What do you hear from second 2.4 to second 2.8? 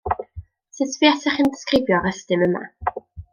yma?